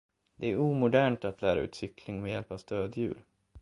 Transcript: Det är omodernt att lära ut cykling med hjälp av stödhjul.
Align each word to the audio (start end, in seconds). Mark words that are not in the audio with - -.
Det 0.35 0.47
är 0.47 0.59
omodernt 0.59 1.25
att 1.25 1.41
lära 1.41 1.59
ut 1.59 1.75
cykling 1.75 2.21
med 2.21 2.31
hjälp 2.31 2.51
av 2.51 2.57
stödhjul. 2.57 3.17